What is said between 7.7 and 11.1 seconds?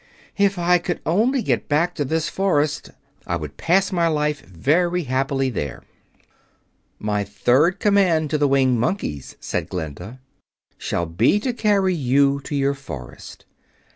command to the Winged Monkeys," said Glinda, "shall